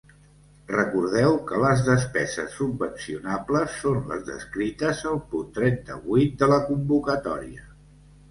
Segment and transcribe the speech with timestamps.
[0.75, 7.69] Recordeu que les despeses subvencionables són les descrites al punt trenta-vuit de la convocatòria.